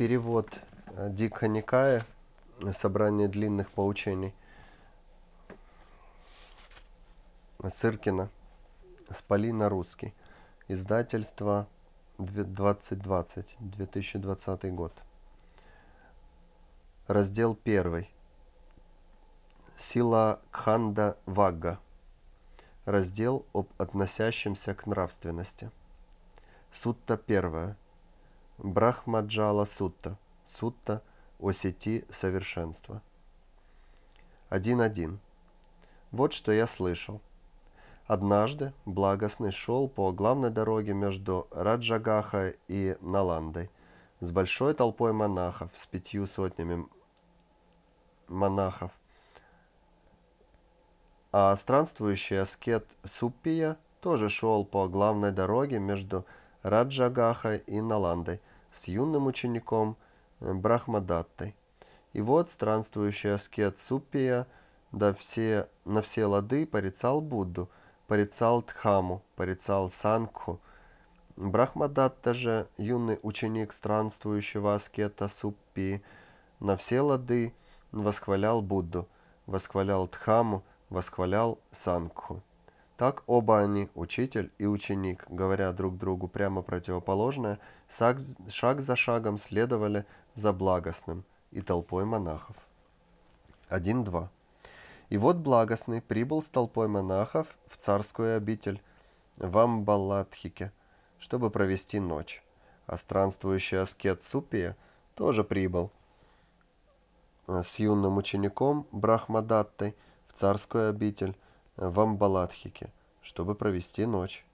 [0.00, 0.48] Перевод
[0.96, 2.06] э, Дикха Никая,
[2.72, 4.32] собрание длинных поучений.
[7.70, 8.30] Сыркина,
[9.10, 10.14] Спали на русский.
[10.68, 11.68] Издательство
[12.16, 14.94] 2020, 2020 год.
[17.06, 18.06] Раздел 1.
[19.76, 21.78] Сила Кханда Вагга.
[22.86, 25.70] Раздел об относящемся к нравственности.
[26.72, 27.76] Сутта 1.
[28.62, 30.18] Брахмаджала Сутта.
[30.44, 31.02] Сутта
[31.38, 33.00] о сети совершенства.
[34.50, 35.16] 1.1.
[36.10, 37.22] Вот что я слышал.
[38.06, 43.70] Однажды благостный шел по главной дороге между Раджагахой и Наландой
[44.20, 46.86] с большой толпой монахов, с пятью сотнями
[48.28, 48.90] монахов.
[51.32, 56.26] А странствующий аскет Суппия тоже шел по главной дороге между
[56.62, 58.40] Раджагахой и Наландой
[58.72, 59.96] с юным учеником
[60.40, 61.54] Брахмадаттой.
[62.12, 64.46] И вот странствующий аскет Суппия
[64.92, 67.68] да все, на все лады порицал Будду–
[68.10, 70.58] порицал Дхаму, порицал Сангху.
[71.36, 76.02] Брахмадатта же, юный ученик странствующего аскета Суппи,
[76.58, 77.54] на все лады
[77.92, 79.06] восхвалял Будду,
[79.46, 82.42] восхвалял Дхаму, восхвалял Сангху.
[83.00, 90.04] Так оба они, учитель и ученик, говоря друг другу прямо противоположное, шаг за шагом следовали
[90.34, 92.56] за благостным и толпой монахов.
[93.70, 94.28] 1-2.
[95.08, 98.82] И вот благостный прибыл с толпой монахов в царскую обитель
[99.38, 100.70] в Амбалатхике,
[101.18, 102.44] чтобы провести ночь.
[102.84, 104.76] А странствующий аскет Супия
[105.14, 105.90] тоже прибыл
[107.46, 109.96] э, с юным учеником Брахмадаттой
[110.28, 111.34] в царскую обитель
[111.80, 114.44] в Амбалатхике, чтобы провести ночь.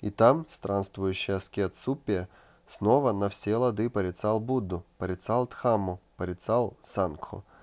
[0.00, 2.28] И там странствующий аскет Супия
[2.66, 7.44] снова на все лады порицал Будду, порицал Дхамму, порицал Сангху–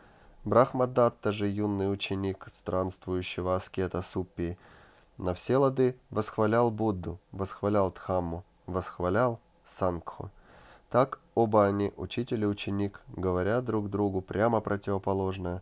[0.45, 4.57] Брахмадатта же юный ученик странствующего аскета Суппи
[5.17, 10.29] на все лады восхвалял Будду, восхвалял Дхамму, восхвалял Сангху.
[10.89, 15.61] Так оба они, учитель и ученик, говоря друг другу прямо противоположное,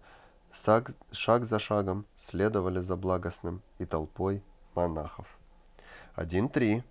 [0.54, 4.44] шаг, за шагом следовали за благостным и толпой
[4.76, 5.28] монахов.
[6.16, 6.84] 1.3.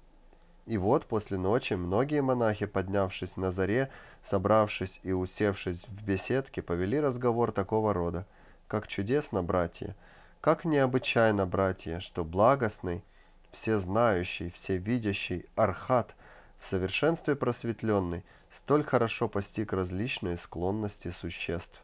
[0.67, 3.91] И вот после ночи многие монахи, поднявшись на заре,
[4.23, 8.27] собравшись и усевшись в беседке, повели разговор такого рода.
[8.69, 9.97] Как чудесно, братья!
[10.41, 13.05] Как необычайно, братья, что благостный,
[13.51, 16.15] всезнающий, всевидящий Архат,
[16.59, 21.83] в совершенстве просветленный, столь хорошо постиг различные склонности существ.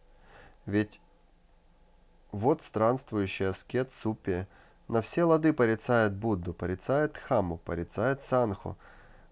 [0.65, 1.01] Ведь
[2.37, 4.47] вот странствующий аскет Супия–
[4.89, 8.77] на все лады порицает Будду, порицает Хаму, порицает Санху.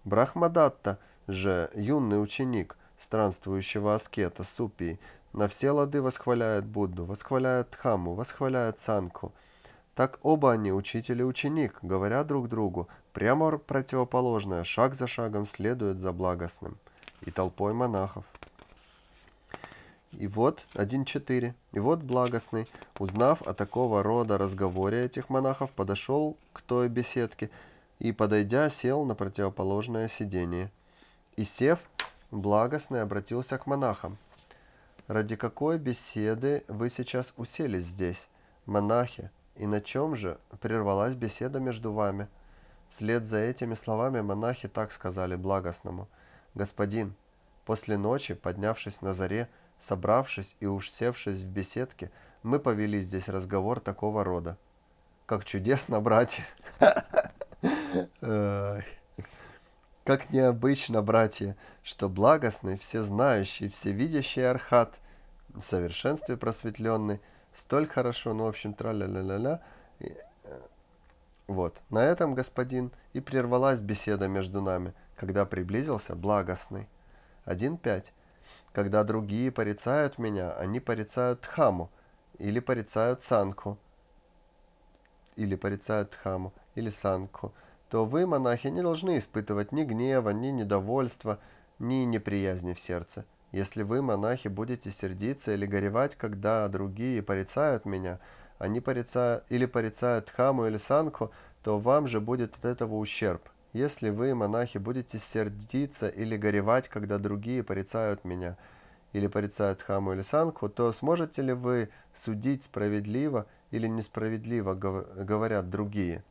[0.03, 4.99] Брахмадатта же, юный ученик странствующего аскета Супи,
[5.31, 9.33] на все лады восхваляет Будду, восхваляет Хаму, восхваляет Санху.
[9.95, 15.99] Так оба они, учитель и ученик, говоря друг другу, прямо противоположное, шаг за шагом следуют
[15.99, 16.77] за благостным
[17.21, 18.25] и толпой монахов.
[20.19, 21.53] И вот 1.4.
[21.73, 22.67] И вот благостный,
[22.99, 27.49] узнав о такого рода разговоре этих монахов, подошел к той беседке
[27.99, 30.71] и, подойдя, сел на противоположное сиденье.
[31.35, 31.79] И сев,
[32.31, 34.17] благостный обратился к монахам.
[35.07, 38.27] «Ради какой беседы вы сейчас уселись здесь,
[38.65, 42.27] монахи, и на чем же прервалась беседа между вами?»
[42.89, 46.07] Вслед за этими словами монахи так сказали благостному.
[46.53, 47.13] «Господин,
[47.65, 49.49] после ночи, поднявшись на заре,
[49.79, 52.11] Собравшись и уж севшись в беседке,
[52.43, 54.57] мы повели здесь разговор такого рода.
[55.25, 56.45] Как чудесно, братья!
[60.05, 64.99] Как необычно, братья, что благостный, всезнающий, всевидящий Архат,
[65.49, 67.21] в совершенстве просветленный,
[67.53, 69.61] столь хорошо, ну, в общем, тра-ля-ля-ля-ля.
[69.99, 70.09] Э,
[71.47, 76.87] вот, на этом, господин, и прервалась беседа между нами, когда приблизился благостный.
[77.45, 78.05] 1.5.
[78.75, 81.89] Когда другие порицают меня, они порицают Дхаму,
[82.39, 83.77] или порицают Санку,
[85.37, 87.53] или порицают Дхаму, или Санку,
[87.89, 91.39] то вы, монахи, не должны испытывать ни гнева, ни недовольства,
[91.79, 93.23] ни неприязни в сердце.
[93.53, 98.19] Если вы, монахи, будете сердиться или горевать, когда другие порицают меня,
[98.57, 101.31] они порицают или порицают Дхаму или Санку,
[101.63, 103.41] то вам же будет от этого ущерб.
[103.75, 108.55] Если вы, монахи, будете сердиться или горевать, когда другие порицают меня,
[109.11, 116.23] или порицают Хаму или Санху, то сможете ли вы судить справедливо или несправедливо, говорят другие?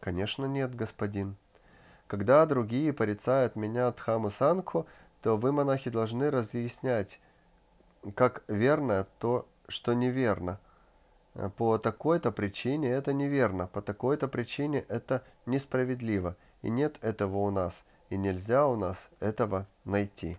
[0.00, 1.36] Конечно нет, господин.
[2.08, 4.86] Когда другие порицают меня Дхаму Санху,
[5.22, 7.20] то вы, монахи, должны разъяснять,
[8.16, 10.58] как верно то, что неверно.
[11.56, 17.82] По такой-то причине это неверно, по такой-то причине это несправедливо, и нет этого у нас,
[18.08, 20.38] и нельзя у нас этого найти.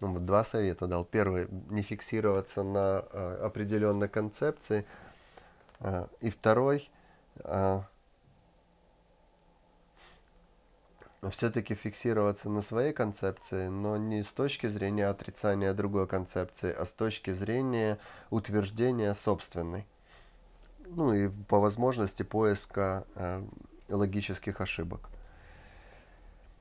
[0.00, 1.04] Ну, вот два совета дал.
[1.04, 4.84] Первый– не фиксироваться на э, определенной концепции.
[5.80, 6.90] Э, и второй
[7.38, 7.80] э,
[11.30, 16.92] все-таки фиксироваться на своей концепции, но не с точки зрения отрицания другой концепции, а с
[16.92, 17.98] точки зрения
[18.30, 19.86] утверждения собственной.
[20.86, 23.42] Ну и по возможности поиска э,
[23.88, 25.08] логических ошибок.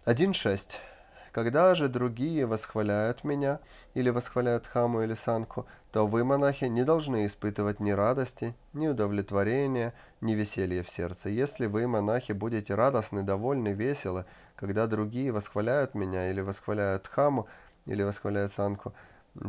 [0.05, 0.71] 1.6.
[1.31, 3.61] Когда же другие восхваляют меня
[3.94, 9.94] или восхваляют Хаму или Санку, то вы, монахи, не должны испытывать ни радости, ни удовлетворения,
[10.19, 11.29] ни веселья в сердце.
[11.29, 14.25] Если вы, монахи, будете радостны, довольны, веселы,
[14.57, 17.47] когда другие восхваляют меня или восхваляют Хаму
[17.85, 18.94] или восхваляют Санку,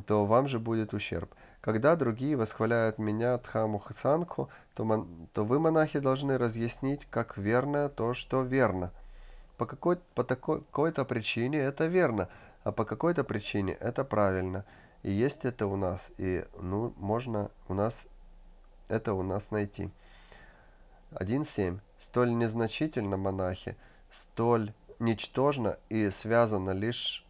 [0.07, 1.35] то вам же будет ущерб.
[1.63, 7.89] Когда другие восхваляют меня, Дхаму, Санку, то, мон, то вы, монахи, должны разъяснить, как верно
[7.89, 8.93] то, что верно–
[9.57, 12.29] по какой, по такой, какой-то причине это верно,
[12.65, 14.65] а по какой-то причине это правильно.
[15.03, 18.07] И есть это у нас, и ну, можно у нас
[18.89, 19.91] это у нас найти.
[21.13, 21.79] 1.7.
[21.99, 23.77] Столь незначительно, монахи,
[24.11, 27.25] столь ничтожно и связано лишь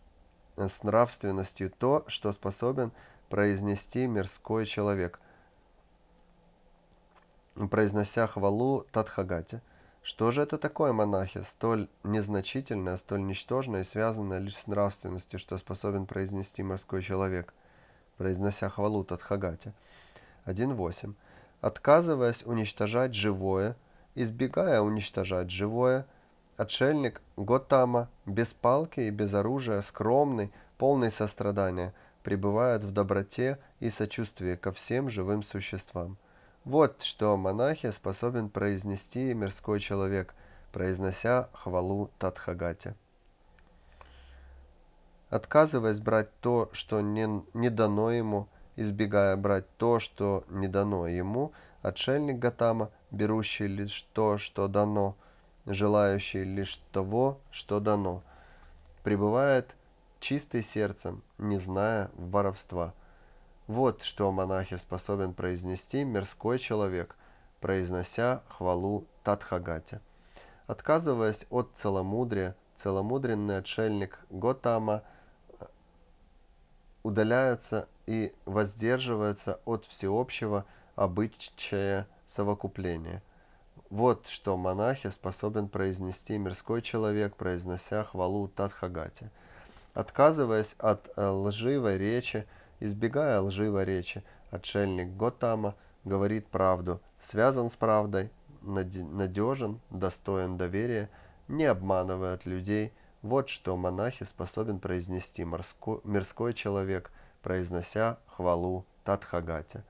[0.57, 2.93] с нравственностью то, что способен
[3.29, 5.21] произнести мирской человек,
[7.71, 9.61] произнося хвалу Тадхагате–
[10.05, 15.57] что же это такое, монахи, столь незначительное, столь ничтожное и связанное лишь с нравственностью, что
[15.57, 17.55] способен произнести морской человек,
[18.19, 19.73] произнося хвалу Тадхагате?
[20.45, 21.15] 1.8.
[21.63, 23.77] Отказываясь уничтожать живое,
[24.15, 26.07] избегая уничтожать живое,
[26.59, 34.57] отшельник Готама, без палки и без оружия, скромный, полный сострадания, пребывает в доброте и сочувствии
[34.57, 36.19] ко всем живым существам.
[36.65, 40.35] Вот что монахи способен произнести мирской человек,
[40.73, 42.95] произнося хвалу Тадхагате.
[45.29, 51.53] Отказываясь брать то, что не, не дано ему, избегая брать то, что не дано ему,
[51.83, 55.17] отшельник Гатама, берущий лишь то, что дано,
[55.67, 58.23] желающий лишь того, что дано,
[59.03, 59.75] пребывает
[60.19, 62.95] чистый сердцем, не зная воровства.
[63.67, 67.17] Вот что монахи способен произнести мирской человек,
[67.61, 70.03] произнося хвалу Тадхагате.
[70.67, 75.03] Отказываясь от целомудрия, целомудренный отшельник Готама
[75.49, 75.65] э,
[77.03, 83.23] удаляется и воздерживается от всеобщего обычая совокупления.
[83.89, 89.31] Вот что монахи способен произнести мирской человек, произнося хвалу Тадхагате.
[89.95, 92.47] Отказываясь от э, лживой речи,
[92.85, 94.23] избегая лживой речи.
[94.51, 101.09] Отшельник Готама говорит правду, связан с правдой, надежен, достоин доверия,
[101.49, 102.93] не обманывает людей.
[103.23, 107.11] Вот что монахи способен произнести морской, мирской человек,
[107.43, 109.83] произнося хвалу Тадхагате.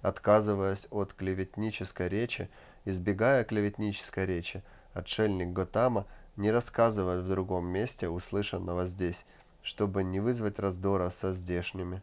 [0.00, 2.48] Отказываясь от клеветнической речи,
[2.84, 4.62] избегая клеветнической речи,
[4.94, 6.06] отшельник Готама
[6.36, 9.26] не рассказывает в другом месте услышанного здесь,
[9.62, 12.02] чтобы не вызвать раздора со здешними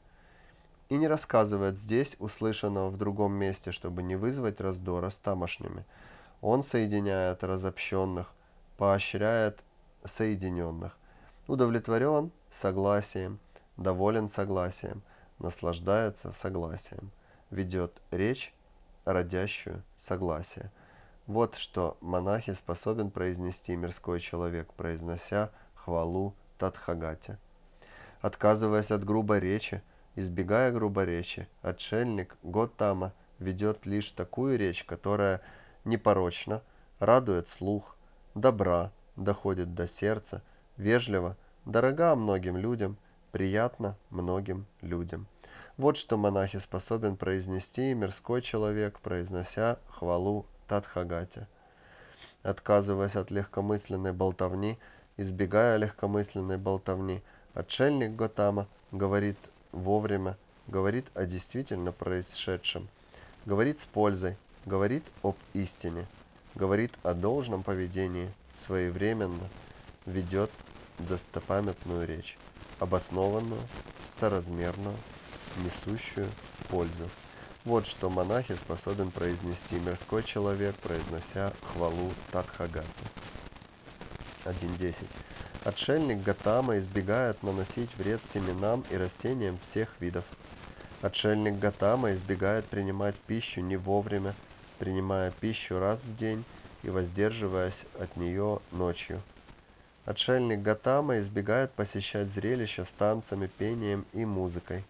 [0.94, 5.88] и не рассказывает здесь услышанного в другом месте, чтобы не вызвать раздора с тамошними.
[6.40, 8.32] Он соединяет разобщенных,
[8.78, 9.64] поощряет
[10.06, 10.96] соединенных.
[11.48, 13.40] Удовлетворен согласием,
[13.76, 15.02] доволен согласием,
[15.40, 17.10] наслаждается согласием,
[17.50, 18.54] ведет речь,
[19.04, 20.72] родящую согласие.
[21.26, 27.40] Вот что монахи способен произнести мирской человек, произнося хвалу Тадхагате.
[28.22, 29.82] Отказываясь от грубой речи,
[30.16, 35.42] Избегая груборечия, отшельник Готтама ведет лишь такую речь, которая
[35.86, 36.62] непорочна,
[37.00, 37.96] радует слух,
[38.36, 40.44] добра, доходит до сердца,
[40.78, 42.98] вежливо, дорога многим людям,
[43.32, 45.28] приятно многим людям.
[45.78, 51.48] Вот что монахи способен произнести мирской человек, произнося хвалу Тадхагате.
[52.44, 54.78] Отказываясь от легкомысленной болтовни,
[55.18, 57.24] избегая легкомысленной болтовни,
[57.56, 59.38] отшельник Готама говорит
[59.74, 60.38] вовремя,
[60.68, 62.88] говорит о действительно происшедшем,
[63.46, 66.06] говорит с пользой, говорит об истине,
[66.56, 69.50] говорит о должном поведении, своевременно
[70.06, 70.52] ведет
[71.00, 72.38] достопамятную речь,
[72.80, 73.62] обоснованную,
[74.12, 74.96] соразмерную,
[75.58, 76.30] несущую
[76.70, 77.10] пользу.
[77.66, 82.88] Вот что монахи способен произнести мирской человек, произнося хвалу Тадхагате.
[84.46, 84.96] 1.10.
[85.66, 90.26] Отшельник Гатама избегает наносить вред семенам и растениям всех видов.
[91.02, 94.34] Отшельник Гатама избегает принимать пищу не вовремя,
[94.78, 96.44] принимая пищу раз в день
[96.84, 99.22] и воздерживаясь от нее ночью.
[100.04, 104.84] Отшельник Гатама избегает посещать зрелища с танцами, пением и музыкой.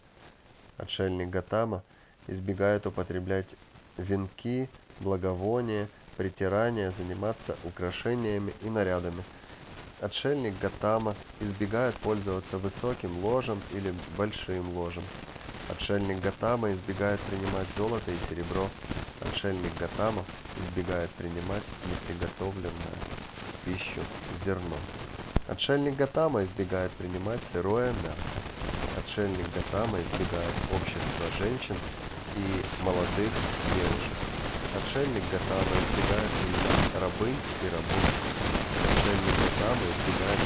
[0.78, 1.84] Отшельник Гатама
[2.26, 3.56] избегает употреблять
[3.98, 4.68] венки,
[5.02, 5.88] благовония,
[6.18, 9.24] притирания, заниматься украшениями и нарядами.
[10.04, 15.04] Отшельник Гатама избегает пользоваться высоким ложем или большим ложем.
[15.70, 18.70] Отшельник Гатама избегает принимать золото и серебро.
[19.22, 20.26] Отшельник Гатама
[20.60, 22.98] избегает принимать неприготовленную
[23.64, 24.02] пищу
[24.44, 24.76] зерно.
[25.48, 28.28] Отшельник Гатама избегает принимать сырое мясо.
[28.98, 31.78] Отшельник Гатама избегает общества женщин
[32.36, 33.32] и молодых
[33.74, 34.18] девушек.
[34.76, 38.63] Отшельник Гатама избегает принимать рабынь и рабов.
[39.04, 40.40] Отшельник Гатама избегает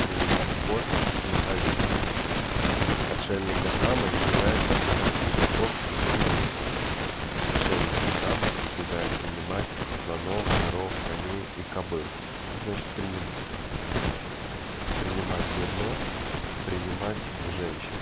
[0.66, 1.78] скот и овец.
[3.14, 4.62] Отшельник Гатама избегает
[5.38, 5.72] цветов.
[7.54, 9.70] Отшельник Гатама избегает принимать
[10.02, 12.02] слонов, коров, коней и кобыл.
[12.66, 13.46] Значит, принимать.
[15.06, 15.90] Принимать зерно,
[16.66, 17.22] принимать
[17.62, 18.00] женщин.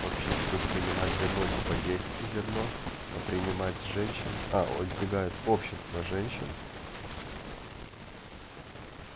[0.00, 2.64] Вообще, тут принимать зерно, типа есть зерно,
[3.12, 6.48] а принимать женщин, а, избегает общества женщин,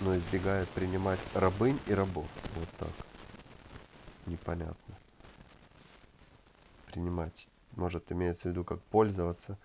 [0.00, 2.26] но избегает принимать рабынь и рабов.
[2.54, 2.90] Вот так.
[4.26, 4.94] Непонятно.
[6.86, 7.48] Принимать.
[7.76, 9.58] Может, имеется в виду, как пользоваться.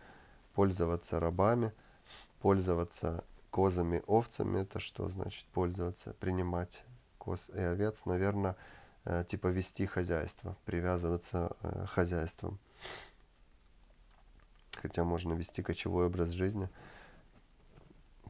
[0.55, 1.71] Пользоваться рабами,
[2.41, 4.61] пользоваться козами, овцами.
[4.61, 6.13] Это что значит пользоваться?
[6.19, 6.83] Принимать
[7.17, 8.55] коз и овец, наверное,
[9.05, 12.59] э, типа вести хозяйство, привязываться э, хозяйством.
[14.81, 16.69] Хотя можно вести кочевой образ жизни–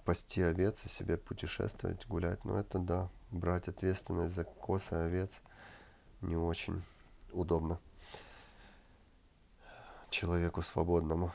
[0.03, 2.43] пасти овец и себе путешествовать, гулять.
[2.45, 5.31] Но это да, брать ответственность за косы овец
[6.21, 6.83] не очень
[7.31, 7.79] удобно
[10.13, 11.33] человеку свободному.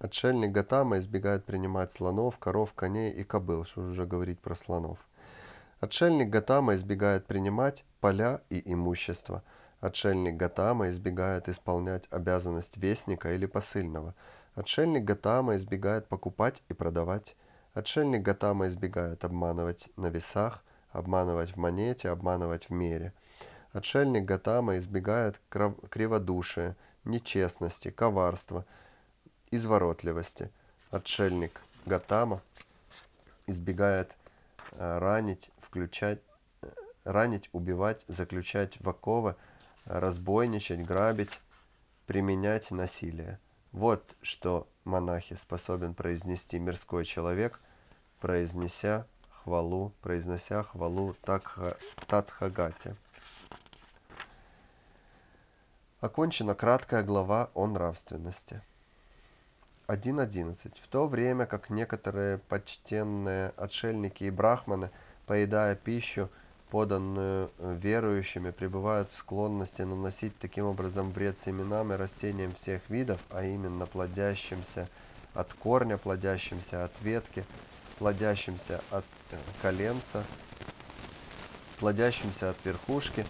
[0.00, 4.98] Отшельник Гатама избегает принимать слонов, коров, коней и кобыл, что уже говорить про слонов.
[5.78, 9.42] Отшельник Гатама избегает принимать поля и имущество.
[9.80, 14.14] Отшельник Гатама избегает исполнять обязанность вестника или посыльного.
[14.54, 17.36] Отшельник Гатама избегает покупать и продавать.
[17.72, 23.12] Отшельник Гатама избегает обманывать на весах, обманывать в монете, обманывать в мере.
[23.72, 28.64] Отшельник Гатама избегает криводушия, нечестности, коварства,
[29.52, 30.50] изворотливости.
[30.90, 32.42] Отшельник Гатама
[33.46, 34.10] избегает
[34.72, 36.18] э, ранить, включать,
[36.62, 36.70] э,
[37.04, 39.36] ранить, убивать, заключать в оковы,
[39.84, 41.38] разбойничать, грабить,
[42.06, 43.38] применять насилие.
[43.72, 47.60] Вот что монахи способен произнести мирской человек,
[48.18, 51.76] произнеся хвалу, произнося хвалу Татха,
[52.08, 52.96] Татхагате.
[56.00, 58.60] Окончена краткая глава о нравственности.
[59.86, 60.72] 1.11.
[60.82, 64.90] В то время как некоторые почтенные отшельники и брахманы,
[65.26, 66.28] поедая пищу,
[66.70, 73.18] поданную э, верующими, пребывают в склонности наносить таким образом вред семенам и растениям всех видов,
[73.30, 74.88] а именно плодящимся
[75.34, 77.44] от корня, плодящимся от ветки,
[77.98, 80.24] плодящимся от э, коленца,
[81.80, 83.26] плодящимся от верхушки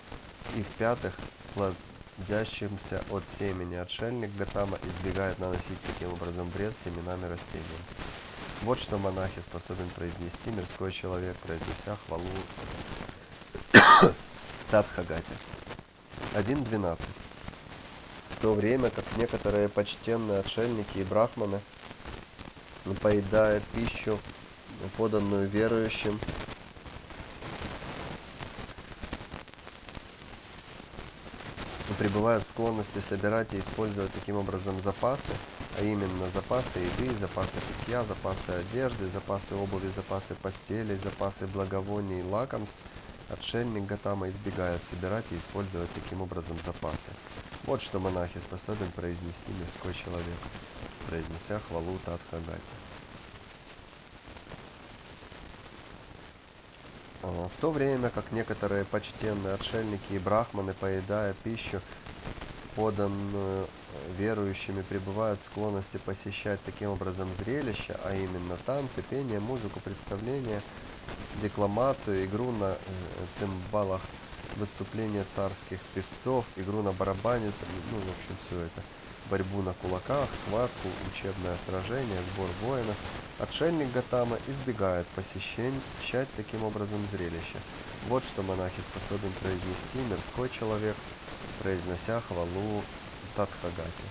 [0.56, 1.16] и, в-пятых,
[1.54, 3.76] плодящимся от семени.
[3.76, 7.80] Отшельник Гатама избегает наносить таким образом вред семенам и.
[8.62, 12.25] Вот что монахи способен произнести мирской человек, произнеся хвалу
[14.70, 15.34] Тадхагати.
[16.34, 16.98] 1.12.
[18.30, 21.60] В то время как некоторые почтенные отшельники и брахманы,
[23.02, 24.18] поедая пищу,
[24.96, 26.18] поданную верующим,
[31.98, 35.32] пребывают в склонности собирать и использовать таким образом запасы,
[35.78, 42.22] а именно запасы еды, запасы питья, запасы одежды, запасы обуви, запасы постели, запасы благовоний и
[42.22, 42.74] лакомств–
[43.30, 47.10] Отшельник Гатама избегает собирать и использовать таким образом запасы.
[47.64, 50.38] Вот что монахи способен произнести мирской человек,
[51.08, 52.60] произнеся хвалу Тадхагати.
[57.22, 61.80] А, в то время как некоторые почтенные отшельники и брахманы, поедая пищу,
[62.75, 63.68] поданную
[64.18, 70.60] верующими, пребывают в склонности посещать таким образом зрелища, а именно танцы, пение, музыку, представления–
[71.42, 72.76] декламацию, игру на э,
[73.38, 74.00] цимбалах,
[74.56, 77.52] выступления царских певцов, игру на барабане,
[77.90, 78.82] ну, в общем, все это.
[79.30, 82.97] Борьбу на кулаках, схватку, учебное сражение, сбор воинов.
[83.38, 87.59] Отшельник Гатама избегает посещать таким образом зрелища.
[88.09, 90.97] Вот что монахи способен произнести мирской человек,
[91.62, 92.82] произнося хвалу
[93.37, 94.04] Татхагати.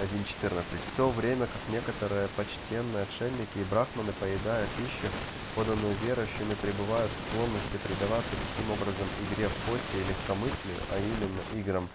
[0.00, 0.52] 1.14.
[0.92, 5.10] В то время как некоторые почтенные отшельники и брахманы, поедая пищу,
[5.56, 11.60] поданную верующими, пребывают в склонности предаваться таким образом игре в кости и легкомыслию, а именно
[11.60, 11.88] играм,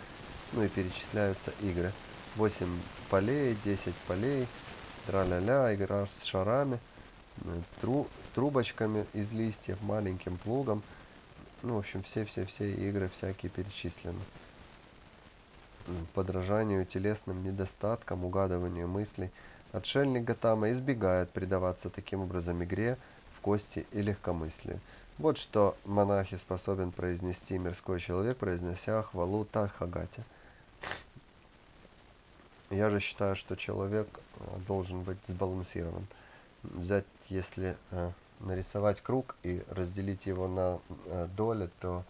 [0.52, 1.94] ну и перечисляются игры.
[2.36, 2.68] 8
[3.10, 4.48] полей, 10 полей,
[5.06, 6.80] тра-ля-ля, игра с шарами,
[7.46, 10.82] э, тру, трубочками из листьев, маленьким плугом.
[11.62, 14.20] Ну, в общем, все-все-все игры всякие перечислены
[16.14, 19.32] подражанию телесным недостаткам, угадыванию мыслей,
[19.72, 22.98] отшельник Гатама избегает предаваться таким образом игре
[23.42, 24.80] кости и легкомыслию.
[25.18, 30.24] Вот что монахи способен произнести мирской человек, произнеся хвалу Тадхагати.
[32.70, 34.08] Я же считаю, что человек
[34.40, 36.08] э, должен быть сбалансирован.
[36.64, 42.04] Взять, если э, нарисовать круг и разделить его на э, доли, то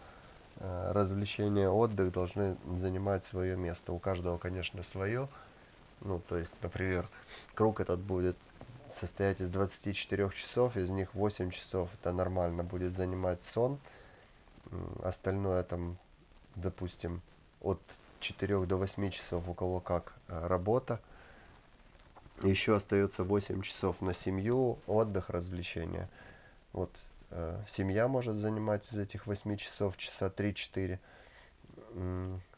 [0.64, 3.92] Э, развлечения, отдых должны занимать свое место.
[3.92, 5.28] У каждого, конечно, свое.
[6.02, 7.08] Ну, то есть, например,
[7.54, 8.36] круг этот будет
[8.94, 13.78] состоять из 24 часов, из них 8 часов это нормально будет занимать сон.
[15.02, 15.96] Остальное там,
[16.54, 17.20] допустим,
[17.60, 17.80] от
[18.20, 21.00] 4 до 8 часов у кого как э, работа.
[22.42, 26.08] Еще остается 8 часов на семью, отдых, развлечения.
[26.72, 26.90] Вот
[27.34, 30.98] Э, семья может занимать из этих 8 часов часа 3-4.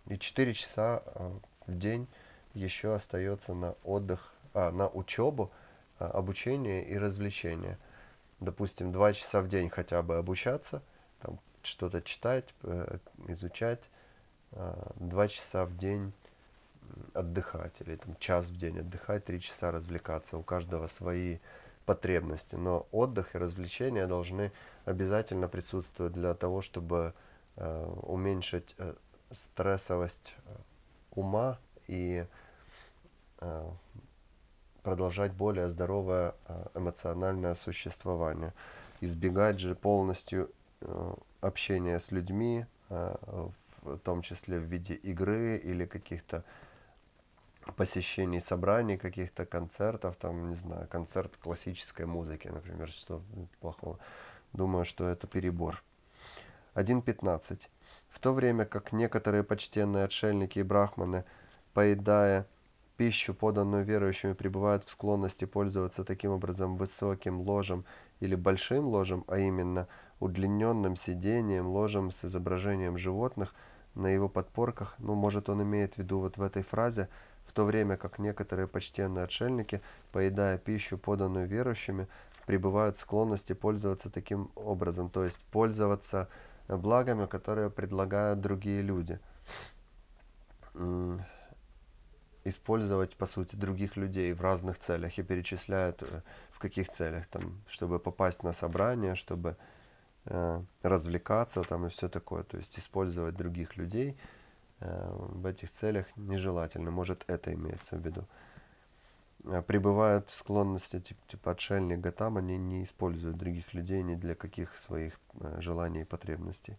[0.08, 1.30] И 4 часа э,
[1.66, 2.08] в день
[2.54, 5.50] еще остается на отдых, а, на учебу,
[6.10, 7.78] обучение и развлечение.
[8.40, 10.82] Допустим, 2 часа в день хотя бы обучаться,
[11.20, 13.80] там что-то читать, э, изучать,
[14.96, 16.12] 2 часа в день
[17.12, 20.36] отдыхать, или там час в день отдыхать, 3 часа развлекаться.
[20.36, 21.38] У каждого свои
[21.86, 22.54] потребности.
[22.54, 24.52] Но отдых и развлечения должны
[24.84, 27.14] обязательно присутствовать для того, чтобы
[27.56, 28.94] э, уменьшить э,
[29.32, 30.34] стрессовость
[31.10, 32.26] ума и
[34.84, 38.52] продолжать более здоровое э, эмоциональное существование.
[39.00, 40.50] Избегать же полностью
[40.82, 43.16] э, общения с людьми, э,
[43.82, 46.44] в том числе в виде игры или каких-то
[47.76, 53.22] посещений собраний, каких-то концертов, там, не знаю, концерт классической музыки, например, что
[53.60, 53.98] плохого.
[54.52, 55.82] Думаю, что это перебор.
[56.74, 57.58] 1.15.
[58.10, 61.24] В то время как некоторые почтенные отшельники и брахманы,
[61.72, 62.46] поедая
[62.96, 67.84] пищу, поданную верующими, пребывают в склонности пользоваться таким образом высоким ложем
[68.20, 69.88] или большим ложем, а именно
[70.20, 73.54] удлиненным сидением, ложем с изображением животных
[73.94, 77.08] на его подпорках, ну, может, он имеет в виду вот в этой фразе
[77.46, 79.80] в то время как некоторые почтенные отшельники,
[80.12, 82.08] поедая пищу, поданную верующими,
[82.46, 86.28] пребывают в склонности пользоваться таким образом, то есть пользоваться
[86.68, 89.18] благами, которые предлагают другие люди.
[92.44, 97.62] Использовать, по сути, других людей в разных целях и перечисляют э, в каких целях, там,
[97.68, 99.56] чтобы попасть на собрание, чтобы
[100.26, 104.16] э, развлекаться там и все такое, то есть использовать других людей–
[104.84, 106.90] Э, в этих целях нежелательно.
[106.90, 108.24] Может, это имеется в виду.
[109.46, 114.34] А пребывают в склонности, типа, типа отшельник Гатам, они не используют других людей ни для
[114.34, 116.78] каких своих э, желаний и потребностей.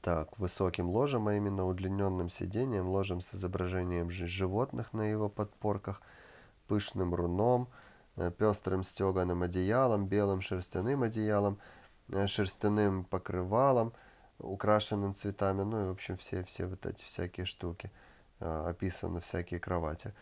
[0.00, 6.02] Так, высоким ложем, а именно удлиненным сидением, ложем с изображением животных на его подпорках,
[6.66, 7.68] пышным руном,
[8.16, 11.58] э, пестрым стеганым одеялом, белым шерстяным одеялом,
[12.26, 13.92] шерстяным покрывалом–
[14.38, 17.90] украшенным цветами, ну и в общем все, все вот эти всякие штуки,
[18.40, 20.14] э, описаны всякие кровати.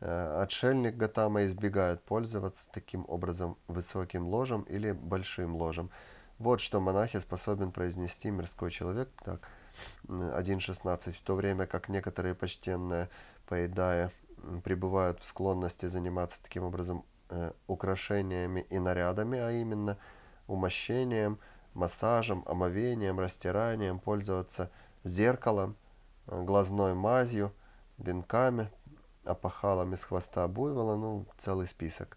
[0.00, 5.90] Э, отшельник Гатама избегает пользоваться таким образом высоким ложем или большим ложем.
[6.42, 9.08] Вот что монахи способен произнести мирской человек.
[9.24, 9.40] Так,
[10.08, 11.12] 1.16.
[11.12, 13.08] В то время как некоторые почтенные,
[13.46, 14.10] поедая,
[14.64, 19.96] пребывают в склонности заниматься таким образом э, украшениями и нарядами, а именно
[20.46, 21.38] умощением–
[21.74, 24.70] массажем, омовением, растиранием, пользоваться
[25.04, 25.76] зеркалом,
[26.26, 27.52] э, глазной мазью,
[27.98, 28.70] венками,
[29.24, 32.16] опахалом из хвоста буйвола, ну, целый список.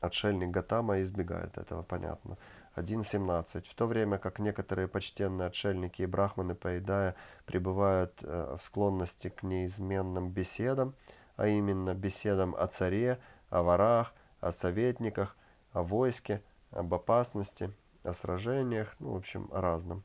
[0.00, 2.36] Отшельник Гатама избегает этого, понятно.
[2.76, 3.66] 1.17.
[3.68, 7.14] В то время как некоторые почтенные отшельники и брахманы, поедая,
[7.46, 10.94] пребывают э, в склонности к неизменным беседам,
[11.36, 15.36] а именно беседам о царе, о ворах, о советниках,
[15.72, 20.02] о войске, об опасности, о сражениях, ну, в общем, о разном,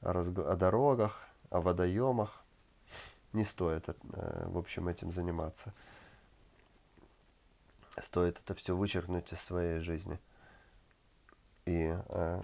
[0.00, 2.42] о, разго- о дорогах, о водоемах.
[3.32, 3.94] Не стоит, э,
[4.46, 5.72] в общем, этим заниматься.
[8.00, 10.18] Стоит это все вычеркнуть из своей жизни.
[11.64, 12.42] и э,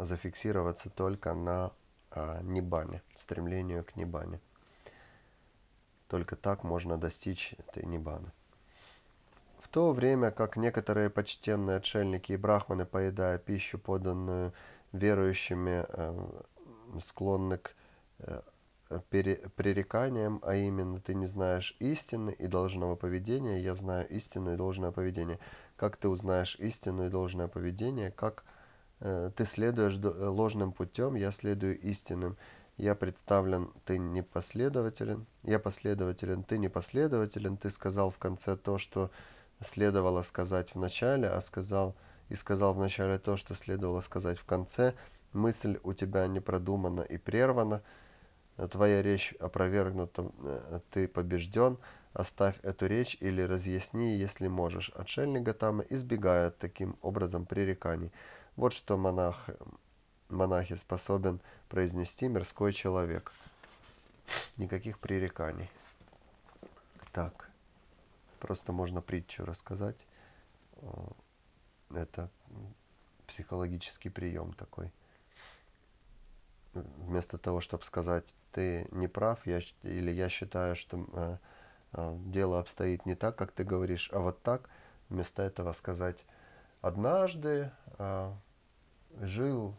[0.00, 1.72] зафиксироваться только на
[2.12, 4.40] э, небане, стремлению к небане.
[6.08, 8.30] Только так можно достичь этой небаны.
[9.60, 14.52] В то время как некоторые почтенные отшельники и брахманы, поедая пищу, поданную
[14.92, 16.42] верующими, э,
[17.00, 17.72] склонны к
[18.18, 18.42] э,
[19.08, 24.90] пререканиям, а именно ты не знаешь истины и должного поведения, я знаю истину и должное
[24.90, 25.38] поведение.
[25.76, 28.44] Как ты узнаешь истину и должное поведение, как
[29.00, 32.36] э, ты следуешь ложным путем, я следую истинным.
[32.76, 37.58] Я представлен, ты непоследователен, я последователен, ты непоследователен.
[37.58, 39.10] Ты сказал в конце то, что
[39.60, 41.94] следовало сказать в начале, а сказал
[42.30, 44.94] и сказал в начале то, что следовало сказать в конце.
[45.32, 47.82] Мысль у тебя не продумана и прервана.
[48.68, 51.78] Твоя речь опровергнута, э, ты побежден.
[52.12, 54.90] Оставь эту речь или разъясни, если можешь.
[54.96, 58.10] Отшельник Гатама избегает таким образом пререканий.
[58.56, 59.48] Вот что монах,
[60.28, 63.32] монахи способен произнести мирской человек.
[64.56, 65.70] Никаких пререканий.
[67.12, 67.48] Так.
[68.40, 69.96] Просто можно притчу рассказать.
[71.94, 72.30] Это
[73.26, 74.90] психологический прием такой.
[76.72, 81.36] Вместо того, чтобы сказать, ты не прав, я, или я считаю, что э,
[81.92, 84.68] э, дело обстоит не так, как ты говоришь, а вот так,
[85.08, 86.24] вместо этого сказать,
[86.80, 88.32] однажды э,
[89.20, 89.74] жил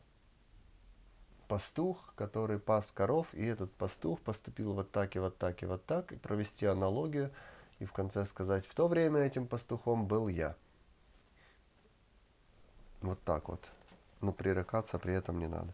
[1.48, 5.86] пастух, который пас коров, и этот пастух поступил вот так и вот так и вот
[5.86, 7.32] так, и провести аналогию–
[7.82, 10.56] и в конце сказать, в то время этим пастухом был я.
[13.02, 13.60] Вот так вот.
[14.22, 15.74] Но пререкаться при этом не надо.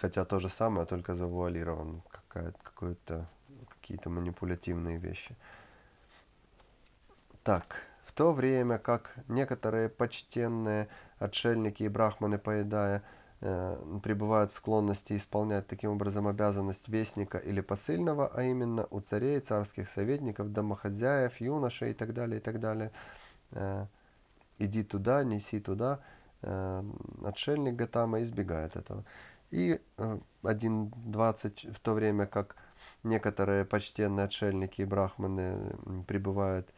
[0.00, 2.02] Хотя то же самое, только завуалирован.
[2.28, 3.26] Какое-то,
[3.68, 5.36] какие-то манипулятивные вещи.
[7.42, 13.02] Так, в то время как некоторые почтенные отшельники и брахманы, поедая
[13.40, 19.38] Э, пребывают в склонности исполнять таким образом обязанность вестника или посыльного, а именно у царей,
[19.38, 22.90] царских советников, домохозяев, юношей и так далее, и так далее.
[23.52, 23.86] Э,
[24.58, 26.00] иди туда, неси туда.
[26.42, 26.82] Э,
[27.24, 29.04] отшельник Гатама избегает этого.
[29.50, 32.56] И 1.20, в то время как
[33.02, 36.72] некоторые почтенные отшельники и брахманы пребывают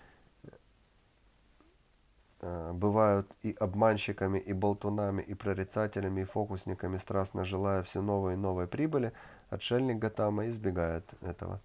[2.42, 8.36] Э, бывают и обманщиками, и болтунами, и прорицателями, и фокусниками, страстно желая все новой и
[8.36, 9.12] новой прибыли,
[9.50, 11.60] отшельник Гатама избегает этого.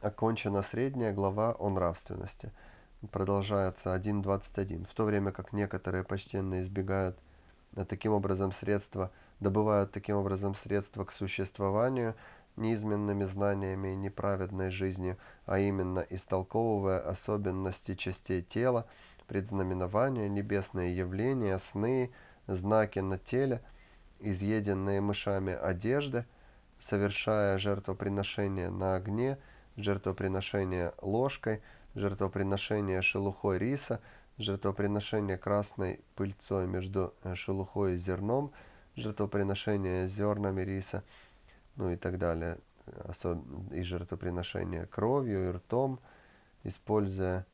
[0.00, 2.50] Окончена средняя глава о нравственности.
[3.12, 4.86] Продолжается 1.21.
[4.86, 7.18] В то время как некоторые почтенные избегают
[7.76, 9.10] э, таким образом средства,
[9.40, 12.14] добывают таким образом средства к существованию,
[12.56, 18.86] неизменными знаниями неправедной жизнью, а именно истолковывая особенности частей тела,
[19.26, 22.12] предзнаменования, небесные явления, сны,
[22.46, 23.62] знаки на теле,
[24.18, 26.26] изъеденные мышами одежды,
[26.78, 29.38] совершая жертвоприношение на огне,
[29.76, 31.62] жертвоприношение ложкой,
[31.94, 34.00] жертвоприношение шелухой риса,
[34.38, 38.52] жертвоприношение красной пыльцой между э, шелухой и зерном,
[38.96, 41.02] жертвоприношение зернами риса,
[41.76, 42.58] ну и так далее,
[43.70, 46.00] и жертвоприношение кровью и ртом,
[46.64, 47.46] используя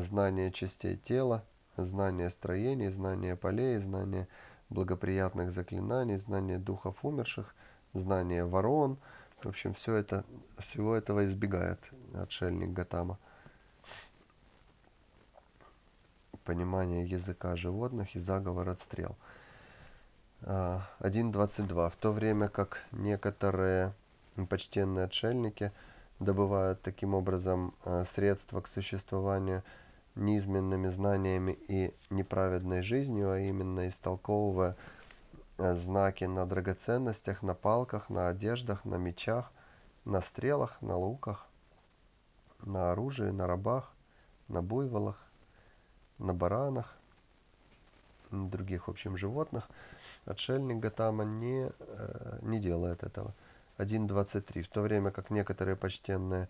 [0.00, 1.44] знание частей тела,
[1.76, 4.28] знание строений, знание полей, знание
[4.70, 7.54] благоприятных заклинаний, знание духов умерших,
[7.92, 8.98] знание ворон.
[9.42, 10.24] В общем, все это,
[10.58, 11.78] всего этого избегает
[12.14, 13.18] отшельник Гатама.
[16.44, 19.16] Понимание языка животных и заговор отстрел.
[20.44, 21.90] 1.22.
[21.90, 23.92] В то время как некоторые
[24.48, 25.72] почтенные отшельники–
[26.20, 29.62] добывают таким образом э, средства к существованию
[30.14, 34.76] неизменными знаниями и неправедной жизнью, а именно истолковывая
[35.58, 39.50] э, знаки на драгоценностях, на палках, на одеждах, на мечах,
[40.04, 41.46] на стрелах, на луках,
[42.62, 43.92] на оружии, на рабах,
[44.48, 45.18] на буйволах,
[46.18, 47.03] на баранах, на
[48.34, 49.68] других, в общем, животных,
[50.24, 53.34] отшельник Гатама не, э, не делает этого.
[53.78, 56.48] 1.23, в то время как некоторые почтенные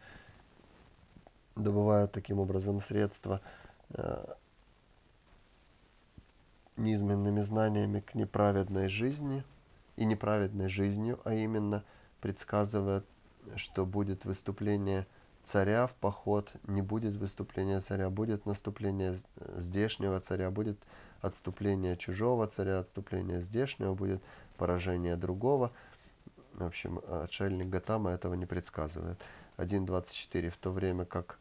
[1.57, 3.41] добывают таким образом средства
[3.91, 4.35] э,
[6.77, 9.45] низменными знаниями к неправедной жизни
[9.97, 11.85] и неправедной жизнью, а именно
[12.21, 13.07] предсказывают,
[13.57, 15.07] что будет выступление
[15.45, 19.19] царя в поход, не будет выступления царя, будет наступление
[19.57, 20.79] здешнего царя, будет
[21.27, 24.23] отступление чужого царя, отступление здешнего, будет
[24.57, 25.73] поражение другого–
[26.55, 29.19] в общем, отшельник Гатама этого не предсказывает.
[29.57, 30.51] 1.24.
[30.51, 31.39] В то время как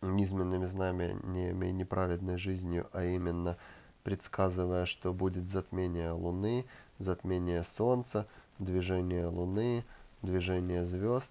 [0.00, 3.58] низменными знамениями и неправедной жизнью, а именно
[4.02, 6.64] предсказывая, что будет затмение Луны,
[6.98, 8.26] затмение Солнца,
[8.58, 9.84] движение Луны,
[10.22, 11.30] движение звезд,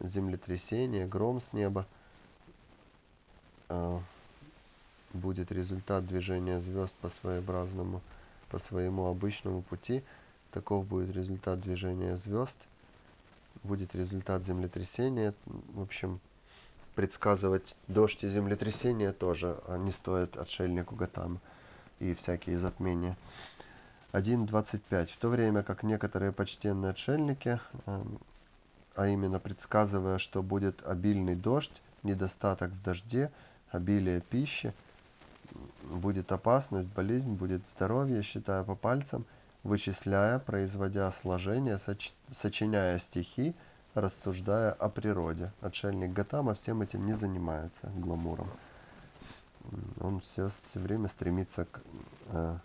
[0.00, 1.86] землетрясение, гром с неба.
[5.12, 8.02] Будет результат движения звезд по своеобразному,
[8.50, 10.02] по своему обычному пути.
[10.52, 12.58] Таков будет результат движения звезд.
[13.62, 15.34] Будет результат землетрясения.
[15.46, 16.20] В общем,
[16.94, 21.38] предсказывать дождь и землетрясения тоже а не стоит отшельнику Гатам
[22.00, 23.16] и всякие затмения.
[24.12, 25.06] 1.25.
[25.06, 28.18] В то время как некоторые почтенные отшельники, эм,
[28.96, 33.30] а именно предсказывая, что будет обильный дождь, недостаток в дожде,
[33.70, 34.72] обилие пищи,
[35.88, 39.24] будет опасность, болезнь, будет здоровье, считая по пальцам,
[39.62, 42.12] вычисляя, производя сложения, соч...
[42.30, 43.54] сочиняя стихи,
[43.94, 45.52] рассуждая о природе.
[45.60, 48.48] Отшельник Гатама всем этим не занимается, гламуром.
[50.00, 51.80] Он все, все время стремится к
[52.32, 52.56] э,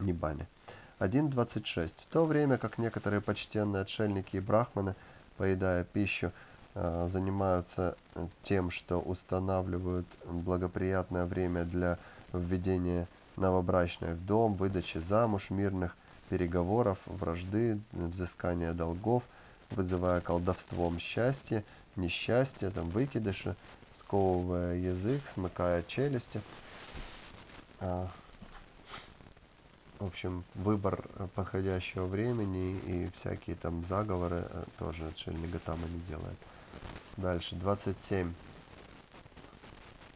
[0.00, 0.46] Ниббане.
[0.98, 1.94] 1.26.
[1.96, 4.94] В то время как некоторые почтенные отшельники и брахманы,
[5.38, 6.32] поедая пищу,
[6.74, 7.96] занимаются
[8.42, 11.98] тем, что устанавливают благоприятное время для
[12.32, 15.96] введения новобрачной в дом, выдачи замуж, мирных
[16.28, 19.24] переговоров, вражды, взыскания долгов–
[19.70, 21.64] вызывая колдовством счастье,
[21.96, 23.56] несчастье, там, выкидыши,
[23.92, 26.40] сковывая язык, смыкая челюсти.
[27.80, 28.08] А,
[29.98, 31.04] в общем, выбор
[31.34, 36.38] подходящего времени и всякие там заговоры э, тоже отшельник Гатама не делает.
[37.20, 38.32] Дальше, 27.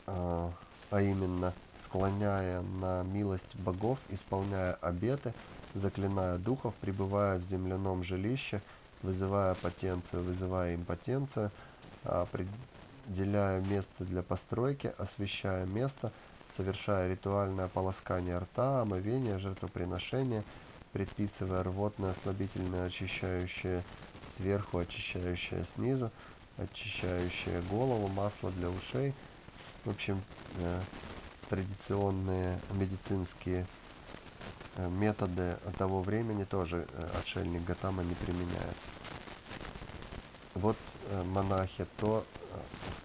[0.06, 0.50] А,
[0.90, 5.32] а именно, склоняя на милость богов, исполняя обеты,
[5.74, 8.60] заклиная духов, пребывая в земляном жилище–
[9.04, 11.50] вызывая потенцию, вызывая импотенцию,
[12.04, 16.10] определяя место для постройки, освещая место,
[16.56, 20.42] совершая ритуальное полоскание рта, омовение, жертвоприношение,
[20.92, 23.82] предписывая рвотное, ослабительное, очищающее
[24.34, 26.10] сверху, очищающее снизу,
[26.56, 29.14] очищающее голову, масло для ушей.
[29.84, 30.22] В общем,
[30.58, 30.80] э,
[31.48, 33.66] традиционные медицинские
[34.76, 38.76] Э, методы того времени тоже э, отшельник Гатама не применяет.
[40.54, 40.76] Вот
[41.10, 42.24] э, монахи то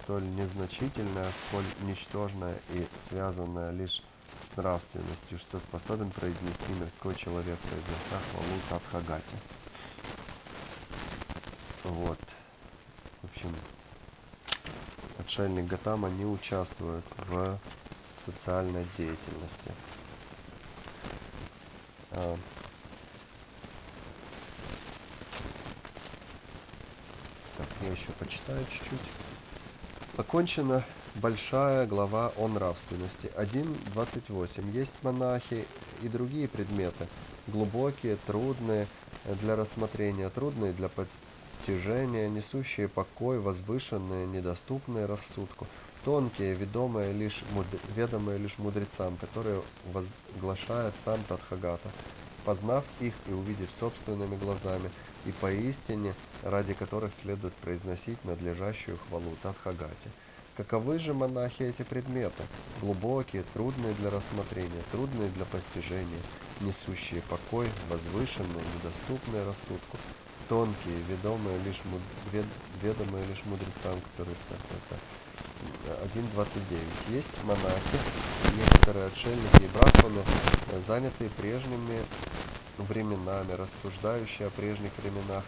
[0.02, 4.02] столь незначительное, сколь ничтожное и связанное лишь
[4.42, 9.36] с нравственностью, что способен произнести мирской человек, произнося хвалу Тадхагати.
[11.84, 12.20] Вот.
[13.22, 13.54] В общем,
[15.18, 17.60] отшельник Гатама не участвует в
[18.26, 19.72] социальной деятельности.
[22.12, 22.38] А.
[27.58, 29.00] Так, я еще почитаю чуть-чуть.
[30.16, 33.32] Окончена большая глава о нравственности.
[33.38, 34.72] 1.28.
[34.72, 35.66] Есть монахи
[36.02, 37.08] и другие предметы,
[37.48, 38.88] глубокие, трудные
[39.42, 40.88] для рассмотрения, трудные для
[41.60, 45.68] постижения, несущие покой, возвышенные, недоступные рассудку
[46.06, 47.66] тонкие, ведомые лишь, муд...
[47.96, 49.62] ведомые лишь мудрецам, которые
[49.94, 51.90] возглашает сам Тадхагата,
[52.46, 54.90] познав их и увидев собственными глазами,
[55.26, 60.10] и поистине, ради которых следует произносить надлежащую хвалу Тадхагате.
[60.56, 62.44] Каковы же монахи эти предметы?
[62.82, 66.22] Глубокие, трудные для рассмотрения, трудные для постижения,
[66.62, 69.98] несущие покой, возвышенные, недоступные рассудку,
[70.50, 72.02] тонкие, ведомые лишь, муд...
[72.82, 74.60] ведомые лишь мудрецам, которые так,
[74.90, 75.00] так,
[76.14, 76.80] 1.29.
[77.10, 78.00] Есть монахи,
[78.58, 80.22] некоторые отшельники и брахманы,
[80.88, 82.00] занятые прежними
[82.78, 85.44] временами, рассуждающие о прежних временах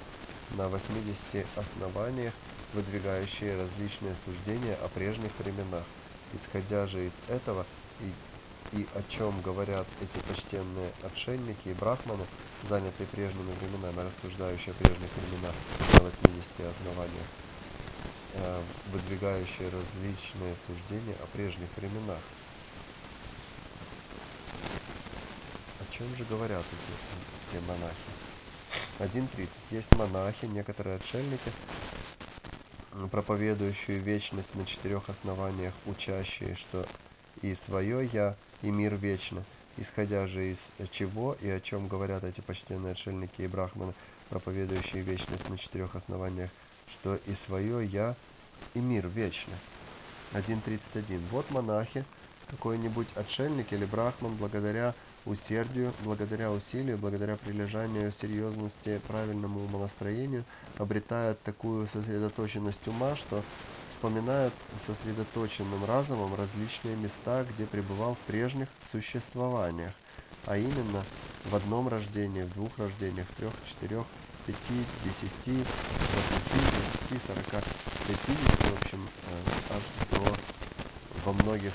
[0.52, 2.34] на 80 основаниях,
[2.74, 5.84] выдвигающие различные суждения о прежних временах.
[6.34, 7.66] Исходя же из этого
[8.00, 8.12] и,
[8.74, 12.26] и о чем говорят эти почтенные отшельники и брахманы,
[12.70, 15.56] занятые прежними временами, рассуждающие о прежних временах
[15.94, 17.28] на 80 основаниях,
[18.34, 18.62] Э,
[18.94, 22.20] выдвигающие различные суждения о прежних временах.
[25.80, 27.96] О чем же говорят эти все монахи?
[29.00, 29.50] 1.30.
[29.72, 31.52] Есть монахи, некоторые отшельники,
[33.12, 36.88] проповедующие вечность на четырех основаниях, учащие, что
[37.42, 39.44] и свое «я», и мир вечно,
[39.78, 43.94] исходя же из чего и о чем говорят эти почтенные отшельники и брахманы,
[44.30, 46.50] проповедующие вечность на четырех основаниях,
[46.90, 48.16] что и свое «я»
[48.74, 49.56] и мир вечный.
[50.34, 51.20] 1.31.
[51.32, 52.06] Вот монахи,
[52.50, 54.94] какой-нибудь отшельник или брахман, благодаря
[55.26, 60.44] усердию, благодаря усилию, благодаря прилежанию, серьезности, правильному умонастроению,
[60.78, 63.44] обретают такую сосредоточенность ума, что
[64.02, 64.52] вспоминает
[64.88, 69.94] сосредоточенным разумом различные места, где пребывал в прежних существованиях,
[70.48, 71.06] а именно
[71.46, 74.06] в одном рождении, в двух рождениях, в трех, четырех,
[74.48, 74.58] пяти,
[75.04, 76.60] десяти, двадцати,
[77.12, 77.62] тридцати, сорока,
[78.08, 80.34] пятидесяти, в общем, э, аж до
[81.24, 81.74] во многих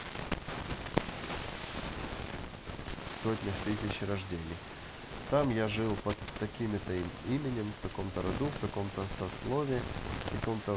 [3.22, 4.56] сотнях тысяч рождений.
[5.30, 6.92] Там я жил под такими-то
[7.28, 9.80] именем, в таком-то роду, в таком-то сословии,
[10.24, 10.76] в таком-то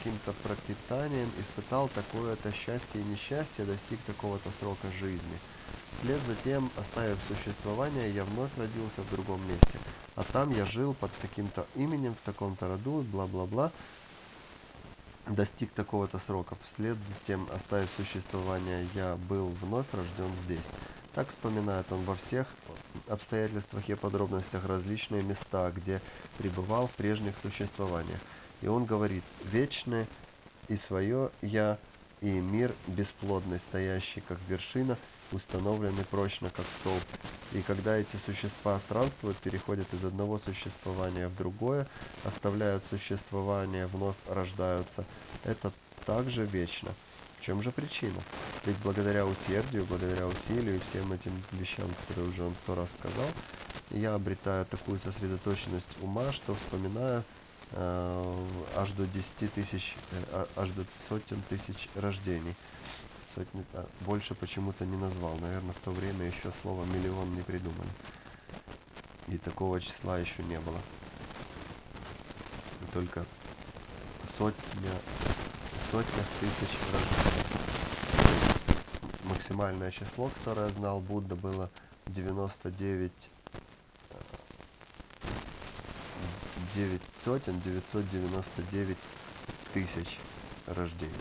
[0.00, 5.38] таким-то пропитанием, испытал такое-то счастье и несчастье, достиг такого-то срока жизни.
[5.92, 9.78] Вслед за тем, оставив существование, я вновь родился в другом месте.
[10.16, 13.72] А там я жил под таким-то именем, в таком-то роду, бла-бла-бла,
[15.28, 16.56] достиг такого-то срока.
[16.64, 20.66] Вслед за тем, оставив существование, я был вновь рожден здесь.
[21.14, 22.46] Так вспоминает он во всех
[23.08, 26.00] обстоятельствах и подробностях различные места, где
[26.38, 28.20] пребывал в прежних существованиях.
[28.62, 30.06] И он говорит, вечное
[30.68, 31.78] и свое «я»,
[32.20, 34.98] и мир бесплодный, стоящий как вершина,
[35.32, 37.02] установленный прочно как столб.
[37.52, 41.86] И когда эти существа странствуют, переходят из одного существования в другое,
[42.24, 45.04] оставляют существование, вновь рождаются,
[45.44, 45.72] это
[46.04, 46.90] также вечно.
[47.38, 48.20] В чем же причина?
[48.66, 53.26] Ведь благодаря усердию, благодаря усилию и всем этим вещам, которые уже он сто раз сказал,
[53.90, 57.24] я обретаю такую сосредоточенность ума, что вспоминаю
[57.72, 62.54] аж до 10 тысяч, э, аж до сотен тысяч рождений.
[63.34, 65.36] Сотни, а, больше почему-то не назвал.
[65.36, 67.90] Наверное, в то время еще слово миллион не придумали.
[69.28, 70.78] И такого числа еще не было.
[72.92, 73.24] Только
[74.36, 74.92] сотня
[75.90, 77.44] сотнях тысяч рождений.
[79.24, 81.68] Максимальное число, которое знал Будда, было
[82.06, 83.12] 99
[86.74, 88.96] 9 сотен 999
[89.74, 90.18] тысяч
[90.66, 91.12] рождений.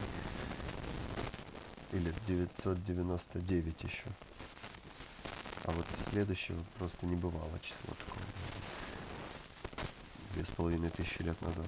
[1.91, 4.05] Или 999 еще.
[5.65, 8.25] А вот следующего просто не бывало число такого.
[10.33, 11.67] Две с половиной тысячи лет назад.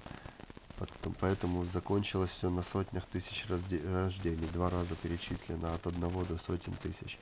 [1.20, 7.20] Поэтому закончилось все на сотнях тысяч рождений, два раза перечислено от одного до сотен тысяч.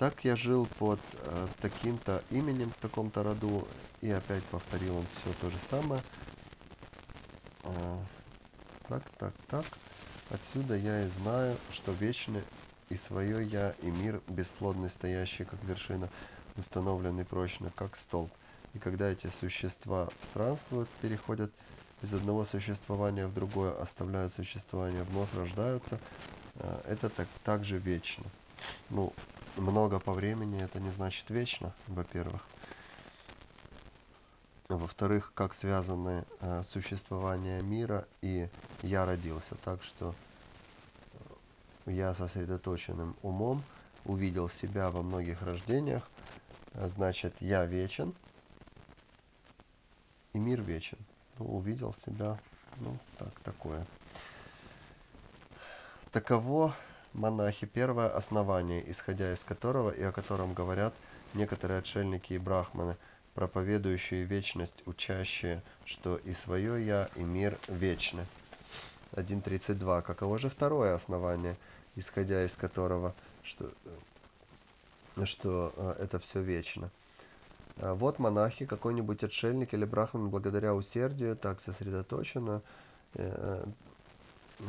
[0.00, 3.68] Так я жил под э, таким-то именем в таком-то роду,
[4.00, 6.00] и опять повторил он все то же самое.
[7.64, 7.98] А,
[8.88, 9.64] так, так, так.
[10.30, 12.42] Отсюда я и знаю, что вечный
[12.88, 16.08] и свое я, и мир бесплодный, стоящий как вершина,
[16.56, 18.32] установленный прочно, как столб.
[18.72, 21.52] И когда эти существа странствуют, переходят
[22.00, 25.98] из одного существования в другое оставляют существование, вновь рождаются,
[26.54, 28.24] э, это так, также вечно.
[28.88, 29.12] Ну,
[29.56, 32.42] много по времени это не значит вечно, во-первых.
[34.68, 38.48] Во-вторых, как связаны э, существование мира и
[38.82, 39.56] я родился.
[39.64, 40.14] Так что
[41.86, 43.64] э, я сосредоточенным умом
[44.04, 46.08] увидел себя во многих рождениях,
[46.74, 48.14] значит, я вечен,
[50.32, 50.98] и мир вечен
[51.38, 52.38] увидел себя,
[52.76, 53.86] ну, так, такое.
[56.12, 56.74] Таково
[57.12, 60.94] монахи первое основание, исходя из которого и о котором говорят
[61.34, 62.96] некоторые отшельники и брахманы,
[63.34, 68.26] проповедующие вечность, учащие, что и свое я, и мир вечны.
[69.12, 70.02] 1.32.
[70.02, 71.56] Каково же второе основание,
[71.96, 73.72] исходя из которого, что,
[75.24, 76.90] что э, это все вечно?
[77.78, 82.62] А вот монахи, какой-нибудь отшельник или брахман благодаря усердию так сосредоточенно,
[83.14, 83.64] э,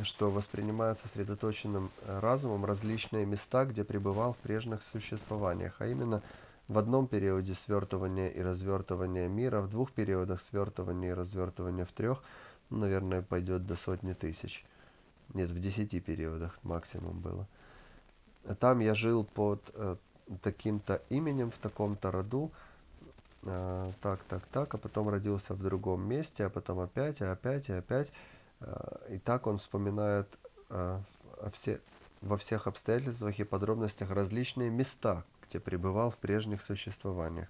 [0.04, 6.22] что воспринимает сосредоточенным разумом различные места, где пребывал в прежних существованиях, а именно
[6.68, 12.22] в одном периоде свертывания и развертывания мира, в двух периодах свертывания и развертывания, в трех,
[12.70, 14.64] ну, наверное, пойдет до сотни тысяч.
[15.34, 17.46] Нет, в десяти периодах максимум было.
[18.58, 19.96] Там я жил под э,
[20.42, 22.50] таким-то именем, в таком-то роду,
[23.44, 27.68] а, так, так, так, а потом родился в другом месте, а потом опять, и опять,
[27.68, 28.12] и опять.
[28.62, 30.28] А, и так он вспоминает
[30.70, 31.00] а,
[31.52, 31.80] все,
[32.20, 37.48] во всех обстоятельствах и подробностях различные места, где пребывал в прежних существованиях.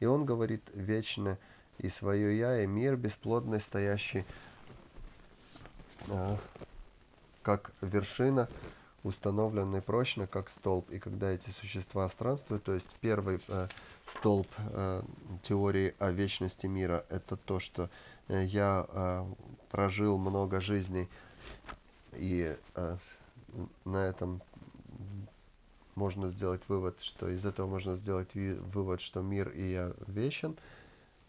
[0.00, 1.38] И он говорит вечно
[1.78, 4.24] и свое я, и мир бесплодный, стоящий
[7.42, 8.48] как вершина,
[9.04, 10.90] установленный прочно, как столб.
[10.90, 13.40] И когда эти существа странствуют, то есть первый
[14.06, 15.02] столб э,
[15.42, 17.04] теории о вечности мира.
[17.08, 17.88] Это то, что
[18.28, 19.24] э, я э,
[19.72, 21.08] прожил много жизней,
[22.12, 22.96] и э,
[23.84, 24.42] на этом
[25.94, 30.56] можно сделать вывод, что из этого можно сделать вывод, что мир и я вечен.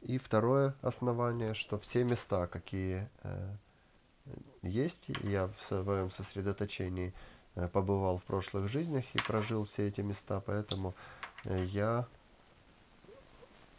[0.02, 3.56] И второе основание, что все места, какие, э,
[4.62, 5.08] есть.
[5.24, 7.14] Я в своем сосредоточении
[7.56, 10.94] э, побывал в прошлых жизнях и прожил все эти места, поэтому
[11.46, 12.08] э, я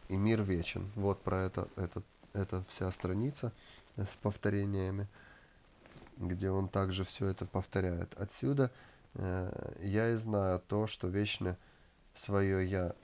[0.09, 0.91] и мир вечен.
[0.95, 2.03] Вот про это, это,
[2.35, 3.53] это вся страница
[3.97, 5.07] с повторениями,
[6.18, 8.12] где он также все это повторяет.
[8.18, 8.70] Отсюда
[9.14, 11.57] э, я и знаю то, что вечно
[12.14, 12.95] свое я,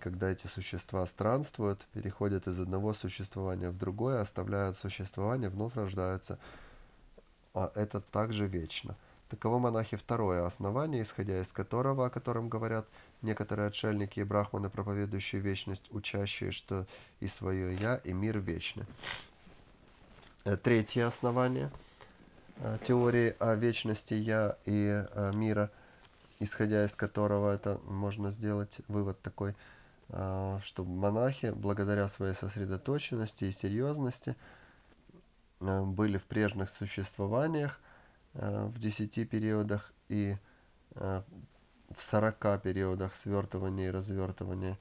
[0.00, 6.38] когда эти существа странствуют, переходят из одного существования в другое, оставляют существование, вновь рождаются,
[7.54, 8.96] а это также вечно.
[9.28, 12.86] Таково монахи второе основание, исходя из которого, о котором говорят
[13.22, 16.86] некоторые отшельники и брахманы, проповедующие вечность, учащие, что
[17.20, 18.86] и свое «я», и мир вечны.
[20.44, 21.70] Э, третье основание
[22.58, 25.70] э, теории о вечности «я» и э, мира,
[26.38, 29.54] исходя из которого это можно сделать вывод такой,
[30.08, 34.36] что монахи, благодаря своей сосредоточенности и серьезности,
[35.58, 37.80] были в прежних существованиях,
[38.34, 40.36] в десяти периодах и
[41.94, 44.78] в 40 периодах свертывания и развертывания.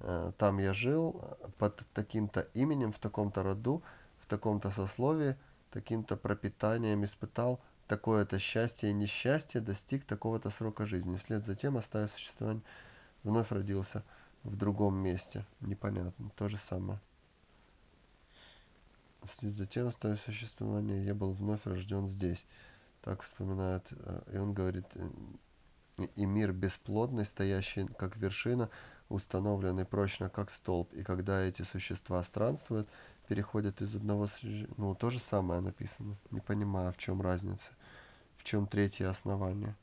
[0.00, 1.22] Э, там я жил
[1.58, 3.82] под таким-то именем, в таком-то роду,
[4.18, 5.36] в таком-то сословии,
[5.70, 11.16] таким-то пропитанием испытал такое-то счастье и несчастье, достиг такого-то срока жизни.
[11.16, 12.62] Вслед за тем, оставив существование,
[13.24, 14.04] вновь родился
[14.44, 15.44] в другом месте.
[15.60, 16.30] Непонятно.
[16.36, 17.00] То же самое.
[19.24, 22.44] Вслед за тем, оставив существование, я был вновь рожден здесь.
[23.02, 23.86] Так вспоминает.
[23.90, 24.86] Э, и он говорит,
[26.16, 28.70] и мир бесплодный, стоящий как вершина,
[29.08, 30.92] установленный прочно как столб.
[30.94, 32.88] И когда эти существа странствуют,
[33.28, 34.28] переходят из одного...
[34.76, 36.16] Ну, то же самое написано.
[36.30, 37.70] Не понимаю, в чем разница.
[38.36, 39.76] В чем третье основание.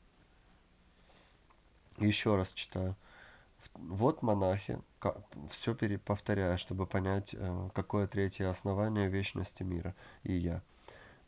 [1.98, 2.96] Еще раз читаю.
[3.74, 4.80] Вот монахи,
[5.50, 10.62] все повторяя, чтобы понять, э, какое третье основание вечности мира и я.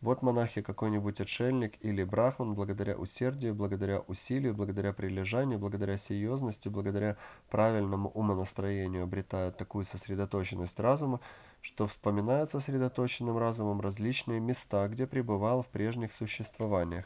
[0.01, 7.19] Вот монахи какой-нибудь отшельник или брахман, благодаря усердию, благодаря усилию, благодаря прилежанию, благодаря серьезности, благодаря
[7.51, 11.21] правильному умонастроению обретают такую сосредоточенность разума,
[11.61, 17.05] что вспоминает сосредоточенным разумом различные места, где пребывал в прежних существованиях.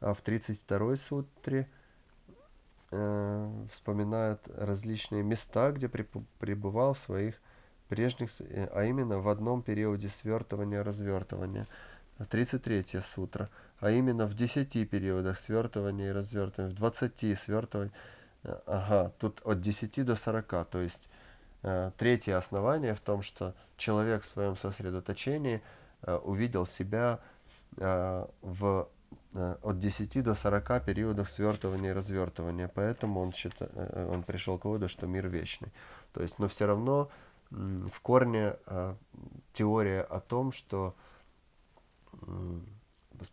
[0.00, 1.68] А в 32-й сутре
[2.90, 7.40] э, вспоминает различные места, где пребывал в своих
[7.88, 11.66] прежних, э, а именно в одном периоде свертывания-развертывания.
[12.26, 13.48] 33 сутра,
[13.80, 17.92] а именно в 10 периодах свертывания и развертывания, в 20 свертываний,
[18.42, 21.08] э, ага, тут от 10 до 40, то есть
[21.62, 25.62] э, третье основание в том, что человек в своем сосредоточении
[26.02, 27.20] э, увидел себя
[27.76, 28.88] в
[29.34, 34.88] от 10 до 40 периодов свертывания и развертывания, поэтому он, считает, он пришел к выводу,
[34.88, 35.70] что мир вечный.
[36.12, 37.08] То есть, но все равно
[37.50, 38.56] в корне
[39.52, 40.96] теория о том, что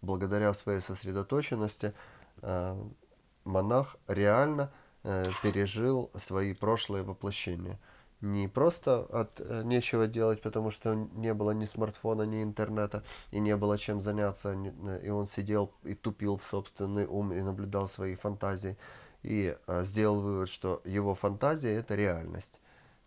[0.02, 1.94] благодаря своей сосредоточенности
[2.42, 2.76] э,
[3.44, 4.72] монах реально
[5.04, 7.80] э, пережил свои прошлые воплощения.
[8.22, 13.40] Не просто от э, нечего делать, потому что не было ни смартфона, ни интернета, и
[13.40, 14.54] не было чем заняться,
[15.04, 18.78] и он сидел и тупил в собственный ум и наблюдал свои фантазии,
[19.22, 22.54] и сделал вывод, что его фантазия– это реальность,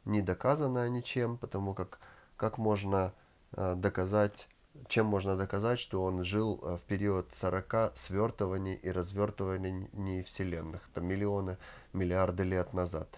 [0.04, 2.00] не доказанная ничем, потому как
[2.36, 3.12] как можно
[3.52, 4.48] доказать
[4.88, 11.06] чем можно доказать, что он жил э, в период 40 свертываний и развертываний вселенных, там
[11.06, 11.56] миллионы,
[11.92, 13.08] миллиарды лет назад.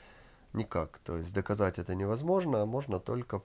[0.52, 0.98] Никак.
[1.04, 3.42] То есть доказать это невозможно, а можно только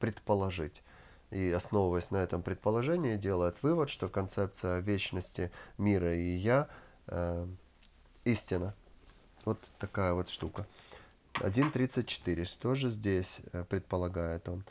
[0.00, 0.82] предположить.
[1.30, 6.68] И основываясь на этом предположении, делает вывод, что концепция вечности мира и я
[7.08, 7.46] э,
[8.24, 8.74] истина.
[9.44, 10.66] Вот такая вот штука.
[11.34, 12.44] 1.34.
[12.44, 14.64] Что же здесь э, предполагает он?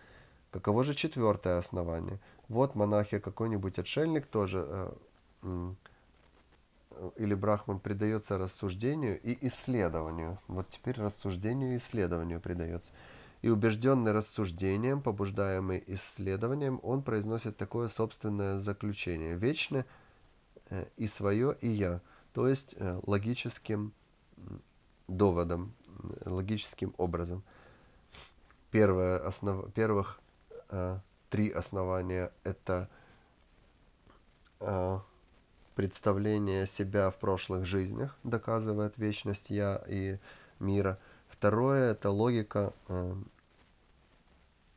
[0.55, 2.17] Каково же четвертое основание?
[2.47, 4.93] Вот монахи какой-нибудь отшельник тоже э,
[5.41, 5.73] э,
[7.17, 10.39] или брахман предается рассуждению и исследованию.
[10.47, 12.89] Вот теперь рассуждению и исследованию предается.
[13.41, 19.35] И убежденный рассуждением, побуждаемый исследованием, он произносит такое собственное заключение.
[19.35, 19.85] Вечное
[20.69, 21.99] э, и свое, и я.
[22.31, 23.91] То есть э, логическим
[25.09, 25.73] доводом,
[26.23, 27.43] логическим образом.
[28.71, 30.21] Первое, основ, первых
[31.29, 32.31] три основания.
[32.43, 32.89] Это
[34.59, 34.99] э,
[35.75, 40.17] представление себя в прошлых жизнях, доказывает вечность я и
[40.59, 40.97] мира.
[41.27, 43.15] Второе– это логика э,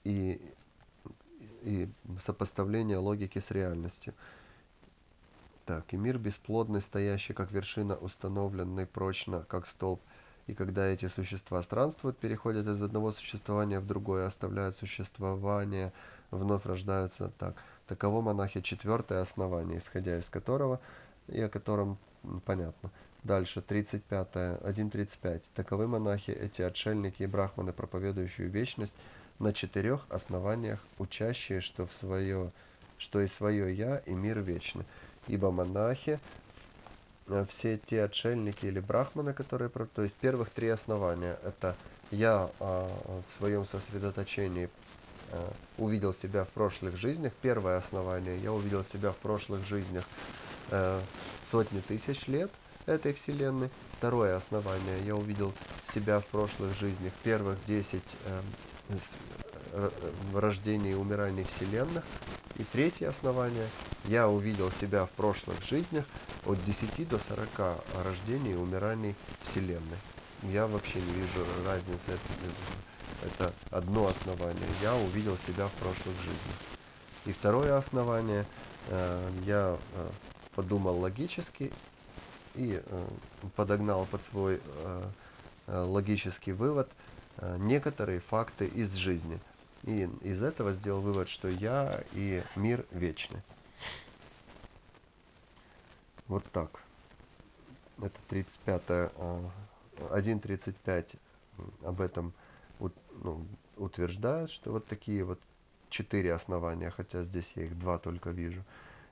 [0.05, 0.55] и,
[1.63, 1.89] и
[2.19, 4.15] сопоставление логики с реальностью.
[5.65, 10.01] Так, и мир бесплодный, стоящий как вершина, установленный прочно, как столб–
[10.49, 15.93] и когда эти существа странствуют, переходят из одного существования в другое, оставляют существование,
[16.31, 17.55] вновь рождаются так.
[17.87, 20.81] Таково монахи четвертое основание, исходя из которого
[21.29, 21.99] и о котором
[22.47, 22.91] понятно.
[23.25, 25.43] Дальше, 35 1.35.
[25.55, 28.95] Таковы монахи, эти отшельники и брахманы, проповедующие вечность
[29.39, 32.53] на четырех основаниях, учащие, что, в свое,
[32.97, 34.87] что и свое «я» и мир вечны.
[35.27, 36.21] Ибо монахи,
[37.49, 39.69] все те отшельники или брахманы, которые...
[39.69, 41.39] То есть первых три основания.
[41.45, 41.77] Это
[42.11, 42.91] «я» а,
[43.29, 44.71] в своем сосредоточении
[45.31, 47.33] а, увидел себя в прошлых жизнях.
[47.43, 48.39] Первое основание.
[48.39, 50.05] Я увидел себя в прошлых жизнях
[50.71, 51.01] а,
[51.47, 52.51] сотни тысяч лет
[52.87, 53.71] этой Вселенной.
[53.99, 55.01] Второе основание.
[55.05, 55.53] Я увидел
[55.93, 57.13] себя в прошлых жизнях.
[57.25, 58.03] Первых десять
[59.73, 59.91] э,
[60.33, 62.05] рождений и умираний Вселенных.
[62.57, 63.67] И третье основание.
[64.05, 66.05] Я увидел себя в прошлых жизнях
[66.47, 67.49] от 10 до 40
[68.05, 69.99] рождений и умираний Вселенной.
[70.43, 72.19] Я вообще не вижу разницы
[73.23, 74.69] это одно основание.
[74.83, 76.57] Я увидел себя в прошлых жизнях.
[77.27, 78.47] И второе основание,
[78.89, 80.09] э, я э,
[80.55, 81.73] подумал логически
[82.55, 83.07] и э,
[83.57, 84.61] подогнал под свой
[85.67, 86.89] логический вывод
[87.59, 89.39] некоторые факты из жизни.
[89.85, 93.43] И из этого сделал вывод, что я и мир вечны.
[96.29, 96.81] Вот так.
[98.01, 101.19] Это 35 1.35
[101.83, 102.33] об этом
[103.23, 105.39] ну, утверждают, что вот такие вот
[105.89, 108.63] четыре основания, хотя здесь я их два только вижу.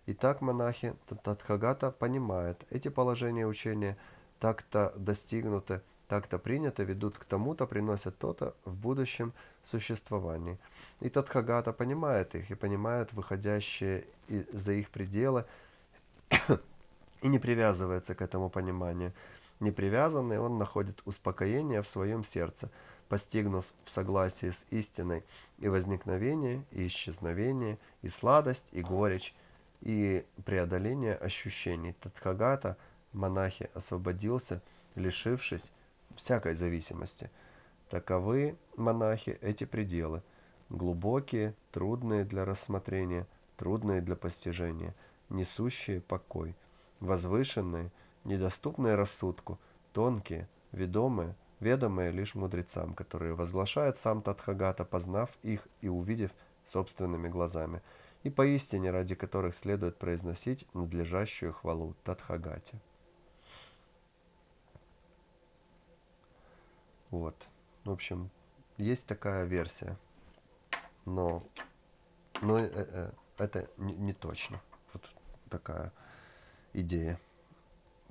[0.07, 0.95] Итак, монахи
[1.25, 3.97] Татхагата понимают, эти положения учения
[4.39, 9.33] так-то достигнуты, так-то приняты, ведут к тому-то, приносят то-то в будущем
[9.65, 10.59] существовании.
[11.01, 14.05] И Татхагата понимает их и понимает выходящие
[14.53, 15.45] за их пределы
[17.23, 19.13] и не привязывается к этому пониманию.
[19.61, 22.71] Непривязанный он находит успокоение в своем сердце–
[23.09, 25.25] постигнув в согласии с истиной
[25.59, 29.35] и возникновение, и исчезновение, и сладость, и горечь,
[29.81, 31.93] и преодоление ощущений.
[31.93, 32.77] Тадхагата,
[33.13, 34.63] монахи, освободился,
[34.95, 35.71] лишившись
[36.17, 37.31] всякой зависимости.
[37.91, 40.23] Таковы, монахи, эти пределы,
[40.71, 44.95] глубокие, трудные для рассмотрения, трудные для постижения,
[45.29, 46.57] несущие покой,
[47.01, 47.91] возвышенные,
[48.25, 49.59] недоступные рассудку,
[49.93, 56.31] тонкие, ведомые, ведомые лишь мудрецам, которые возглашают сам Тадхагата, познав их и увидев
[56.65, 57.83] собственными глазами,
[58.23, 62.81] и поистине ради которых следует произносить надлежащую хвалу Тадхагате.
[67.11, 67.37] Вот.
[67.85, 68.31] В общем,
[68.79, 69.97] есть такая версия,
[71.05, 71.45] но,
[72.43, 74.61] но э, э, это не, не точно.
[74.93, 75.09] Вот
[75.49, 75.93] такая
[76.81, 77.19] идея.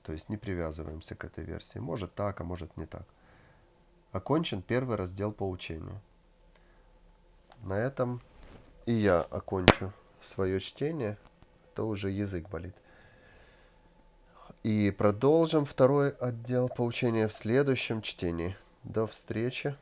[0.03, 1.79] То есть не привязываемся к этой версии.
[1.79, 3.05] Может так, а может не так.
[4.11, 5.99] Окончен первый раздел по учению.
[7.63, 8.21] На этом
[8.85, 9.91] и я окончу
[10.21, 11.17] свое чтение.
[11.73, 12.75] То уже язык болит.
[14.63, 18.55] И продолжим второй отдел поучения в следующем чтении.
[18.83, 19.75] До встречи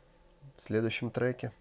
[0.57, 1.51] в следующем треке.